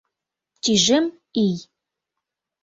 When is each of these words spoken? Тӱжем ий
Тӱжем 0.61 1.05
ий 1.45 1.55